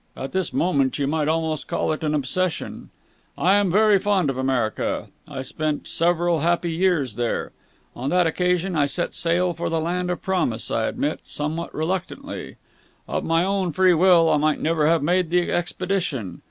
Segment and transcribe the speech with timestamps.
[0.17, 2.89] At this moment you might almost call it an obsession.
[3.37, 5.09] I am very fond of America.
[5.27, 7.51] I spent several happy years there.
[7.95, 12.55] On that occasion I set sail for the land of promise, I admit, somewhat reluctantly.
[13.07, 16.39] Of my own free will I might never have made the expedition.